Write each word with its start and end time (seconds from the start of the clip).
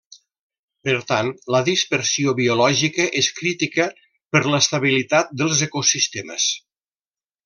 Per 0.87 0.93
tant, 1.09 1.27
la 1.55 1.59
dispersió 1.67 2.33
biològica 2.39 3.05
és 3.21 3.29
crítica 3.43 3.85
per 4.37 4.41
l'estabilitat 4.55 5.31
dels 5.43 5.63
ecosistemes. 5.71 6.49